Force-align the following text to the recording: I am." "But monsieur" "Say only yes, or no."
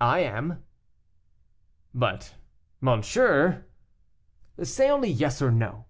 I 0.00 0.20
am." 0.20 0.62
"But 1.92 2.36
monsieur" 2.80 3.64
"Say 4.62 4.88
only 4.88 5.10
yes, 5.10 5.42
or 5.42 5.50
no." 5.50 5.86